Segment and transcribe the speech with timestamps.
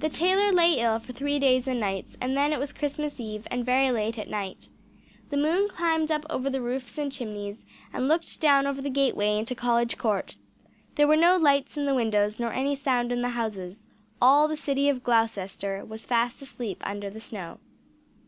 [0.00, 3.46] The tailor lay ill for three days and nights; and then it was Christmas Eve,
[3.48, 4.70] and very late at night.
[5.30, 9.38] The moon climbed up over the roofs and chimneys, and looked down over the gateway
[9.38, 10.34] into College Court.
[10.96, 13.86] There were no lights in the windows, nor any sound in the houses;
[14.20, 17.58] all the city of Gloucester was fast asleep under the snow.